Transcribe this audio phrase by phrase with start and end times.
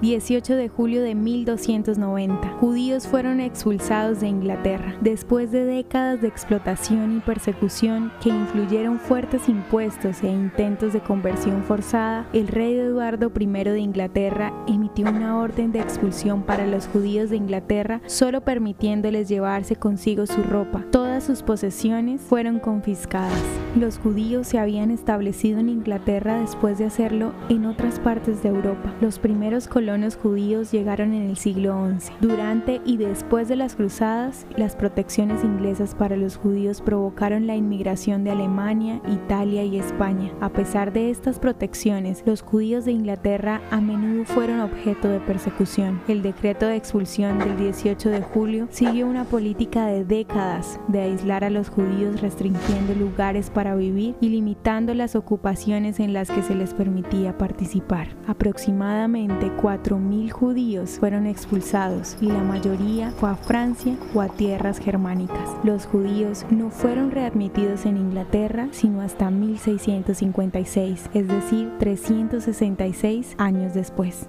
[0.00, 2.48] 18 de julio de 1290.
[2.58, 9.48] Judíos fueron expulsados de Inglaterra después de décadas de explotación y persecución que influyeron fuertes
[9.48, 12.26] impuestos e intentos de conversión forzada.
[12.32, 17.36] El rey Eduardo I de Inglaterra emitió una orden de expulsión para los judíos de
[17.36, 20.84] Inglaterra, solo permitiéndoles llevarse consigo su ropa.
[21.20, 23.42] Sus posesiones fueron confiscadas.
[23.76, 28.92] Los judíos se habían establecido en Inglaterra después de hacerlo en otras partes de Europa.
[29.00, 32.12] Los primeros colonos judíos llegaron en el siglo XI.
[32.20, 38.24] Durante y después de las cruzadas, las protecciones inglesas para los judíos provocaron la inmigración
[38.24, 40.32] de Alemania, Italia y España.
[40.40, 46.00] A pesar de estas protecciones, los judíos de Inglaterra a menudo fueron objeto de persecución.
[46.08, 51.44] El decreto de expulsión del 18 de julio siguió una política de décadas de aislar
[51.44, 56.54] a los judíos restringiendo lugares para vivir y limitando las ocupaciones en las que se
[56.54, 58.08] les permitía participar.
[58.26, 65.50] Aproximadamente 4.000 judíos fueron expulsados y la mayoría fue a Francia o a tierras germánicas.
[65.64, 74.26] Los judíos no fueron readmitidos en Inglaterra sino hasta 1656, es decir, 366 años después.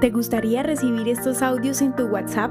[0.00, 2.50] ¿Te gustaría recibir estos audios en tu WhatsApp?